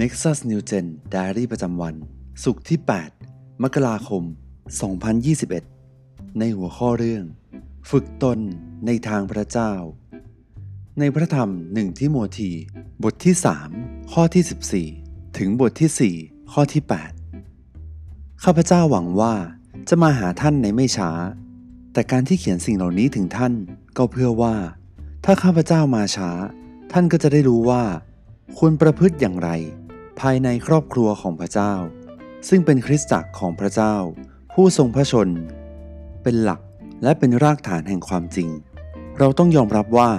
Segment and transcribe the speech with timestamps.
[0.00, 1.94] Nexus New Gen Diary ประจำวัน
[2.44, 2.78] สุขที่
[3.20, 4.22] 8 มกราคม
[5.90, 7.24] 2021 ในหัวข้อเรื่อง
[7.90, 8.38] ฝึกตน
[8.86, 9.72] ในทางพระเจ้า
[10.98, 12.50] ในพระธรรมหนึ่งที่โมที
[13.02, 13.34] บทที่
[13.72, 16.82] 3 ข้อที่ 14 ถึงบทที่ 4 ข้อที่
[17.62, 19.34] 8 ข้าพเจ้าหวังว่า
[19.88, 21.10] จะมาหาท่านในไม่ช้า
[21.92, 23.52] แต่การที่เขียนสิ่งเหล่านี้ถึงท่าน
[23.96, 24.54] ก็เพื่อว่า
[25.24, 26.30] ถ้าข้าพเจ้ามาช้า
[26.92, 27.82] ท่านก็จะได้รู้ว่า
[28.58, 29.50] ควรประพฤติอย่างไร
[30.20, 31.74] ภายในครอบครัวของพระเจ้า
[32.48, 33.94] ซึ่งเป็นคริสตจักรของพระเจ้า
[34.52, 35.28] ผู้ทรงพระชน
[36.22, 36.60] เป็นหลัก
[37.02, 38.48] และเป็นรากฐานแห่งความจริง
[39.18, 40.10] เราต้องยอมรับว่า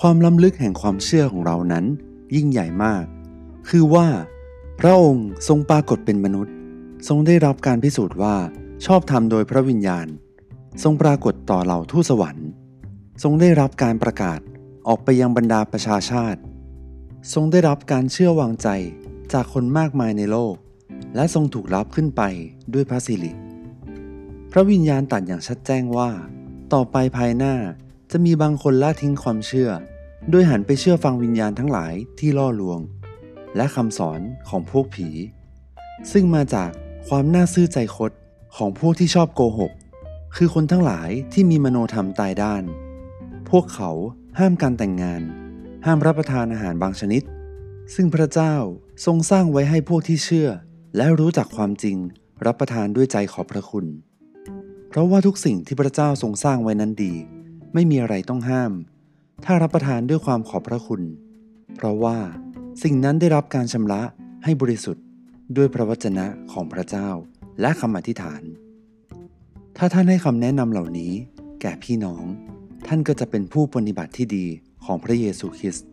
[0.00, 1.84] ความล้ำลึกแห่งความเชื่อของเรานั้น
[2.34, 3.04] ยิ่งใหญ่มาก
[3.68, 4.06] คือว่า
[4.80, 6.54] พระองค์ทรงปรากฏเป็นมนุษย์
[7.08, 8.36] ทรงได้รับการพิสูจน์ว่า
[8.86, 10.06] ชอบธรรมโดยพระวิญญาณ
[10.82, 12.48] ทรงปรากฏต่อเหล่าทูตสวรรค์
[13.22, 14.40] ทรงได้รับการประกาศ
[14.88, 16.40] ออกไปยังบรรดาประชาชาติ
[17.32, 18.68] ทรงได้รับการเชื่อวางใจ
[19.32, 20.54] จากคนมากมายในโลก
[21.14, 22.22] และทรงถูกรับขึ้นไป
[22.74, 23.32] ด้วยพระสิริ
[24.52, 26.10] พระวิญญาณตัดอย่างชัดแจ้งว่า
[26.72, 27.54] ต่อไปภายหน้า
[28.10, 29.70] จะมีบางคนละทิ้งความเชื่อ
[30.30, 32.80] โดยหันไปเชื่อฟังวิญญาณทั้งหลายที่ล่อลวง
[33.56, 35.08] และคำสอนของพวกผี
[36.12, 36.70] ซึ่งมาจาก
[37.08, 38.12] ความน่าซื่อใจคด
[38.56, 39.72] ของพวกที่ชอบโกหก
[40.36, 42.64] คือคนทั้งหลายที่มีมโนธรรมตายด้าน
[43.50, 43.90] พวกเขา
[44.38, 45.22] ห้ามการแต่งงาน
[45.84, 47.22] ห้ามรับประทานอาหารบางชนิด
[47.94, 48.54] ซึ่งพระเจ้า
[49.02, 50.48] ทรงสร้างไว้ให้พวกที่เชื่อ
[50.96, 51.96] และรู้จักความจริง
[52.46, 53.86] รับประทานด้วยใจขอบพระคุณ
[54.88, 57.14] เพราะว่าทุกสิ่งที่พระเจ้าทรงสร้างไว้นั้นดี
[57.74, 58.72] ไม่มีอะไรต้องห้าม
[59.44, 61.02] ถ้ารับประทานด้วยความขอบพระคุณ
[61.76, 62.18] เพราะว่า
[62.82, 64.02] สิ่งนั้นได้รับการชำระ
[64.44, 65.04] ให้บริสุทธิ์
[65.56, 67.08] ด้วยพระวจนะของพระเจ้า
[67.60, 68.42] และคำอธิษฐาน
[69.76, 71.12] ถ้าท่านให้คำแนะนำเหล่านี้
[71.60, 72.24] แก่พี่น้อง
[72.86, 74.46] ท่านก็จะเป็นผู้ปฏิบัติที่ดี
[74.84, 75.88] ของพระเยซูคริสต์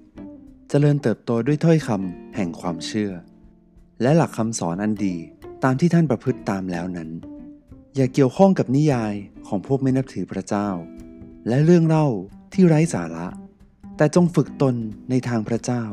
[0.73, 3.11] เจริญเติบโตด้วยถ้อยคำแห่งความเชื่อ
[4.01, 5.15] และหลักคำสอนอันดี
[5.63, 7.09] ตามที่ท่านประพฤติตามแล้วนั้น
[7.95, 9.13] อย่าเกี่ยวข้องกับนิยาย
[9.47, 10.69] ของพวกไม่นับถือพระเจ้า
[11.47, 12.07] และเรื่องเล่า
[12.53, 13.27] ที่ไร้สาระ
[13.97, 14.75] แต่จงฝึกตน
[15.09, 15.83] ในทางพระเจ้า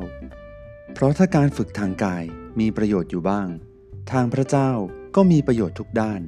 [0.94, 2.24] เพราะถ้าการฝึกทางกาย
[2.60, 3.48] มีประโยชน์อยู่บ้าง
[4.12, 4.70] ทางพระเจ้า
[5.16, 6.20] ก็มีประโยชน์ทุกด้าน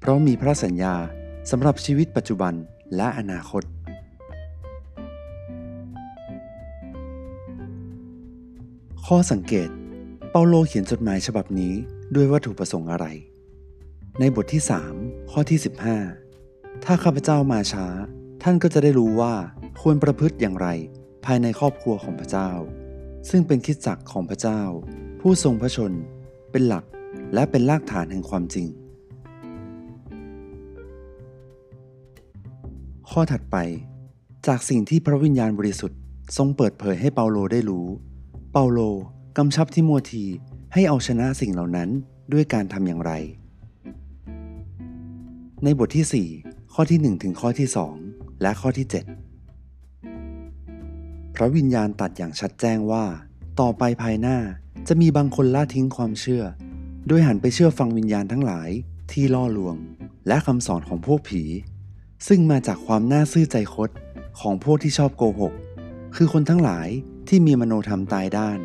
[0.00, 0.96] เพราะมีพระสัญญา
[1.50, 2.54] สำหรับชีวิตปัจจุบัน
[2.96, 3.62] และอนาคต
[9.10, 9.68] ข้อสังเกต
[10.30, 11.74] เปาโลเขียนจดหมายฉบับนี้
[12.14, 13.06] ด้วยวัตถุประสงค์อะไร
[14.20, 14.62] ในบทที่
[14.96, 15.58] 3 ข้อที่
[16.22, 17.86] 15 ถ้าข้าพเจ้ามาช้า
[18.42, 19.34] ท่านก็จะได้รู้ว่า
[19.80, 20.68] ควรประพฤติอย่างไร
[21.24, 22.50] ภายในครอบครัวของพระเจ้า
[23.30, 24.62] ซึ่งเป็นคิดจักรของพระเจ้า
[25.20, 25.92] ผู้ทรงพระชน
[26.50, 26.84] เป็นหลัก
[27.34, 28.66] และเป็นรากฐานแห่งความจริง
[33.10, 33.56] ข้อถัดไป
[34.46, 36.00] จากสิ่งที่พระวิญญาณบริสุทธิ์
[36.36, 37.88] ทรงเปิดเผยให้เปาโลได้รู้
[38.58, 38.80] เปาโล
[39.38, 40.24] กำชับทิโมธี
[40.72, 41.88] ให้เอาชนะสิ่งเหล่านั้น
[42.32, 43.12] ด้วยการทำอย่างไร
[45.64, 47.68] ในบทที่ 4 ข้อที่ 1 ถึงข้อที่
[48.04, 48.86] 2 และข้อที่
[49.90, 53.04] 7 พระวิญญาณตัดอย่างชัดแจ้งว่า
[53.60, 54.38] ต่อไปภายหน้า
[54.88, 56.44] จะมีบางคนละทิ้งความเชื่อ
[57.08, 58.68] โดยหันไปเชื่อฟังวิญญาณทั้งหลาย
[59.12, 59.76] ที่ล่อลวง
[60.28, 61.42] และคำสอนของพวกผี
[62.28, 63.90] ซึ่งมาจากความน่าซื่อใจคด
[64.40, 65.52] ของพวกที่ชอบโกหก
[66.16, 66.90] คือคนทั้งหลาย
[67.28, 68.58] ที่มีมโนธรรมตายด้าน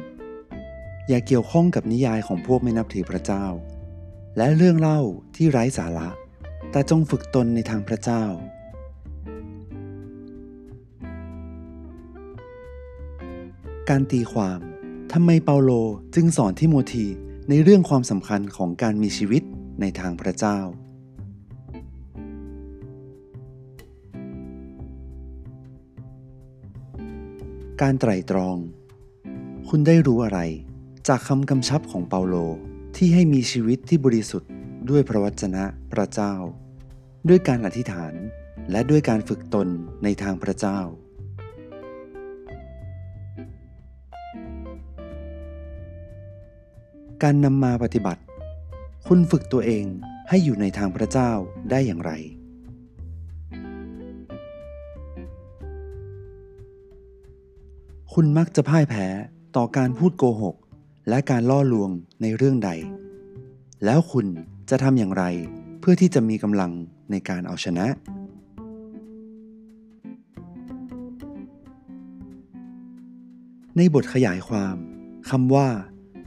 [1.08, 3.46] อย่าเกี่ยวข้องกับนิยายของพวกไม่นับถือพระเจ้า
[4.38, 5.00] และเรื่องเล่า
[5.36, 6.10] ที่ไร้สาระ
[6.72, 8.24] แต่จงฝึกตนในทางพระเจ้า
[13.90, 14.60] การตีความ
[15.14, 15.72] ทำไมเปาโล
[16.16, 17.06] จึงสอนทิโมธี
[17.50, 19.44] ในเรื่องความสำคัญของการมีชีวิต
[19.82, 20.60] ในทางพระเจ้า
[27.86, 28.58] การไตร่ตรอง
[29.70, 30.40] คุณได้รู้อะไร
[31.08, 32.36] จากคำกำชับของเปาโล
[32.96, 34.52] ที่ให้มีชีวิตที่บริสุทธิ์
[34.90, 36.34] ด้วยพระวจนะพระเจ้า
[37.28, 38.14] ด้วยการอธิษฐาน
[38.72, 39.68] และด้วยการฝึกตน
[40.04, 40.80] ในทางพระเจ้า
[47.24, 48.22] การนำมาปฏิบัติ
[49.08, 49.86] คุณฝึกตัวเอง
[50.30, 51.32] ให้อยู่ในทางพระเจ้า
[51.72, 52.14] ได้อย่างไร
[58.16, 59.08] คุณมักจะพ่ายแพ้
[59.56, 60.56] ต่อการพูดโกหก
[61.10, 61.92] และการล่อลวง
[62.22, 62.72] ในเรื่องใด
[63.86, 64.28] แล้วคุณ
[64.70, 65.24] จะทำอย่างไร
[65.80, 66.72] เพื่อที่จะมีกำลัง
[67.12, 67.86] ในการเอาชนะ
[73.78, 74.76] ในบทขยายความ
[75.30, 75.68] คำว่า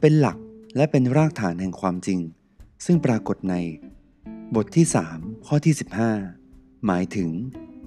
[0.00, 0.38] เป็นหลัก
[0.76, 2.20] และเป็นรากฐานแห่งความจริง
[2.84, 3.54] ซึ่งปรากฏใน
[4.54, 4.86] บทที่
[5.16, 5.74] 3 ข้อที่
[6.30, 7.30] 15 หมายถึง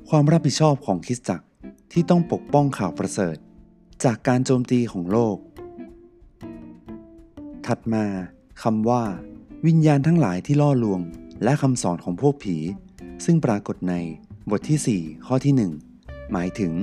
[0.09, 1.45] ความรับผิดชอบของคริสตจักร
[1.91, 3.37] ที่ต้องปกป้องข่าวประเสริฐ
[4.05, 5.37] จากการโจมตีของโลก
[7.65, 8.05] ถัดมา
[8.63, 9.03] คำว่า
[9.67, 11.01] วิญญาณทั้งหลายที่ล่อลวง
[11.43, 12.55] และคำสอนของพวกผี
[13.25, 13.93] ซึ่งปรากฏใน
[14.49, 16.73] บทที่ 4 ข้อที่ 1 หมายถึง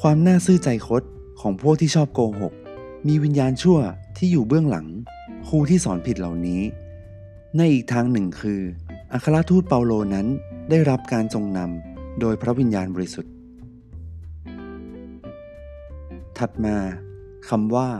[0.00, 1.02] ความน่าซื่อใจคด
[1.40, 2.52] ของพวกที่ชอบโกหก
[3.08, 3.78] มีวิญญาณชั่ว
[4.16, 4.86] ที่อยู่เบื้องหลัง
[5.48, 6.62] ครูที่สอนผิดเหล่านี้
[7.56, 8.60] ในอีกทางหนึ่งคือ
[9.12, 10.26] อัครทูตเปาโลนั้น
[10.70, 13.32] ได้รับการทรงนำโดยพระวิญญาณบริสุทธิ์
[16.40, 16.76] ถัดมา
[17.48, 17.90] คำว่า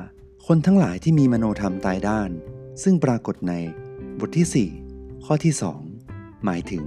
[0.46, 2.31] คนทั้งหลายที่มีมโนธรรมตายด้าน
[2.82, 3.54] ซึ่งปรากฏใน
[4.19, 5.54] บทที่ 4 ข้อที่
[5.98, 6.84] 2 หมายถึง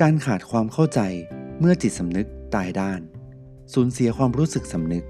[0.00, 1.00] การขาดความเข้าใจ
[1.58, 3.00] เมื่อจิตสำนึกตายด้าน
[3.72, 5.04] สูญเสียความรู้สึกสำนึก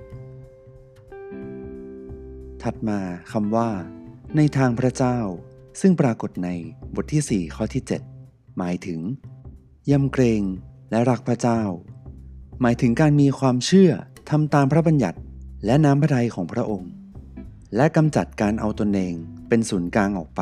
[2.63, 2.99] ถัดมา
[3.33, 3.71] คำว่า
[4.37, 5.19] ในทางพระเจ้า
[5.81, 6.49] ซึ่งปรากฏใน
[6.95, 7.83] บทที่ 4 ข้อที่
[8.21, 9.01] 7 หมายถึง
[9.91, 10.43] ยำเกรง
[10.91, 11.61] และรักพระเจ้า
[12.61, 13.91] หมายถึงการมีความเชื่อ
[14.31, 15.19] ทำตามพระบัญญัติ
[15.65, 16.91] และน้ำพระทัยของพระองค์
[17.77, 19.15] และกำจัดการเอาตนเอง
[19.49, 20.41] เป็นศูนย์กลางออกไป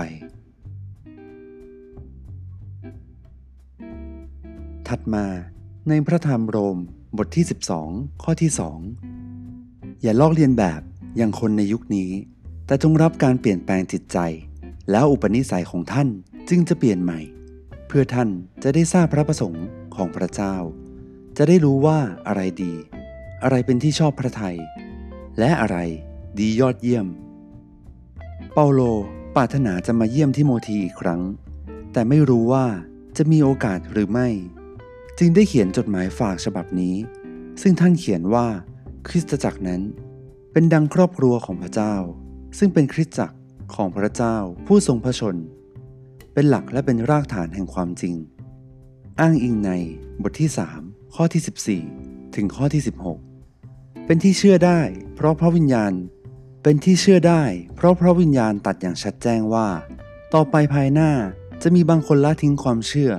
[4.88, 5.26] ถัดมา
[5.88, 6.78] ในพระธรรมโรม
[7.19, 7.44] บทที่
[7.82, 8.50] 12 ข้อที่
[9.26, 10.81] 2 อย่าลอกเลียนแบบ
[11.16, 12.11] อย่างคนในยุคนี้
[12.66, 14.19] แต่จงรับการเปลี่ยนแปลงจิตใจ
[14.90, 16.08] แล้วอุปนิสัยของท่าน
[16.49, 17.20] จึงจะเปลี่ยนใหม่
[17.87, 18.28] เพื่อท่าน
[18.62, 20.55] จะได้ทราบพระประสงค์ของพระเจ้า
[21.37, 22.72] จะได้รู้ว่าอะไรดี
[23.43, 24.56] อะไรเป็นที่ชอบพระทัย
[25.39, 25.77] และอะไร
[26.39, 27.07] ดียอดเยี่ยม
[28.53, 28.81] เปาโล
[29.37, 31.23] ปรารถนาจะมาเยี่ยมที่โมทีอีกครั้ง
[31.93, 32.67] แต่ไม่รู้ว่า
[33.17, 34.29] จะมีโอกาสหรือไม่
[35.19, 36.95] จึงได้เขียนจดหมายฝากฉบับนี้
[37.63, 38.47] ซึ่งท่านเขียนว่า
[39.09, 39.83] คริสตจักรนั้น
[40.53, 41.95] เป็นดังครอบครัวของพระเจ้า
[42.59, 43.37] ซึ่งเป็นคริสตจักร
[43.75, 44.37] ของพระเจ้า
[44.67, 45.37] ผู้ทรงพระชน
[46.33, 48.15] เป็นหลักและเป็นรากฐานแห่งความจริง
[49.21, 49.71] อ้างอิงใน
[50.23, 50.51] บทที่
[50.83, 53.34] 3 ข้อที่ 14 ถึงข้อที่ 16
[54.09, 54.81] เป็นที่เชื่อได้
[55.15, 55.93] เพราะพระวิญญาณ
[56.62, 57.43] เป็นที่เชื่อได้
[57.77, 59.69] เพราะพระวิญญาณตัดอย่างชัดแจ้งว่า
[60.35, 61.11] ต่อไปภายหน้า
[61.62, 63.12] จะมีบางคนละทิ้งความเชื่อ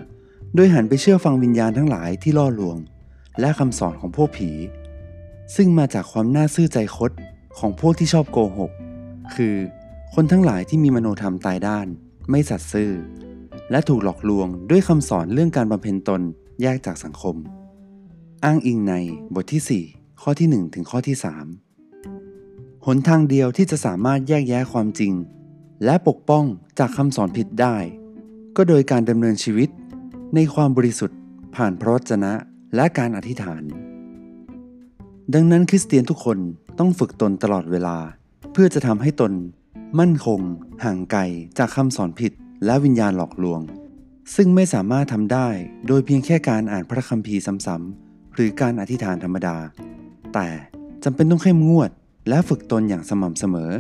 [0.56, 2.78] โดยหันไปเชื่อฟังวิญญาณทั้งหลายที่ล่อลวง
[3.40, 4.50] และคำสอนของพวกผี
[5.56, 7.12] ซึ่งมาจากความน่าซื่อใจคด
[7.60, 8.72] ของพวกที่ชอบโกหก
[9.36, 9.56] คือ
[10.14, 11.88] คนทั้งหลายที่มีมโนธรรมตายด้าน
[12.30, 12.92] ไม่สัตย์ซื่อ
[13.72, 16.22] และถูกหลอกลวงด้วยคำสอนเรื่องการบำเพ็ญตน
[16.62, 17.36] แยกจากสังคม
[18.44, 18.94] อ้างอิงใน
[19.34, 21.16] บทที่ 4 ข้อที่ 1 ถึงข้อที่
[22.02, 25.14] 3 หนทางเดียวที่จะสามารถแยกแยะความจริง
[25.86, 26.46] และปกป้อง
[26.80, 27.78] จากคำสอนผิดได้
[28.56, 29.70] ก็โดยการดำเนินชีวิต
[30.36, 31.20] ในความบริสุทธิ์
[31.56, 32.34] ผ่านพระวจนะ
[32.76, 33.64] และการอธิษฐาน
[35.34, 36.38] ดังนั้นคริสเตียนทุกคน
[36.80, 37.98] ต้องฝึกตนตลอดเวลา
[38.52, 39.34] เพื่อจะทำให้ตน
[40.00, 40.42] มั่นคง
[40.84, 41.22] ห่างไกล
[41.58, 42.32] จากคำสอนผิด
[42.66, 43.62] และวิญญาณหลอกลวง
[44.36, 45.50] ซึ่งไม่สามารถทำได้
[45.88, 49.58] โดยเพียงแค่การอ่านพระคัมภีร์ซ้ำๆหรือการอธิษฐานธรรมดา
[50.36, 50.50] แต่
[51.04, 51.92] จำเป็นต้องเข้มงวด
[52.30, 53.72] และฝึกตนอย่างสม่ำเสมอ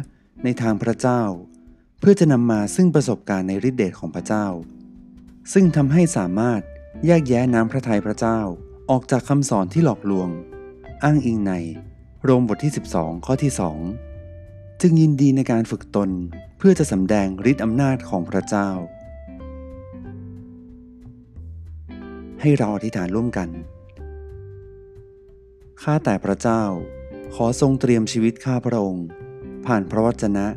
[0.43, 1.21] ในทางพระเจ้า
[1.99, 4.47] เพื่อจะนำมาซึ่งประสบการณ์ในฤทธิเดชของพระเจ้า
[5.53, 6.61] ซึ่งทำให้สามารถ
[7.05, 8.39] แยกแยะน้ำพระทัยพระเจ้า
[8.89, 10.29] ออกจากคำสอนที่หลอกลวง
[11.03, 11.53] อ้างอิงใน
[12.23, 13.51] โรมบทที่ 12 ข้อที่
[14.17, 16.09] 2 จึงยินดีในการฝึกตน
[16.57, 18.69] เพื่อจะสำแดงฤทธิอำนาจของพระเจ้า
[22.41, 23.49] ให้เราอธิษฐานร่วมกัน
[25.83, 26.63] ข้าแต่พระเจ้า
[27.35, 29.05] ขอทรงเตรียมชีวิตข้าพระองค์
[29.65, 30.47] ผ่านพระวจนะ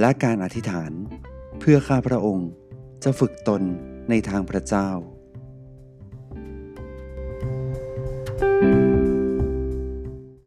[0.00, 0.92] และการอธิษฐาน
[1.60, 2.48] เพื่อข้าพระองค์
[3.04, 3.62] จะฝึกตน
[4.08, 4.90] ในทางพระเจ้า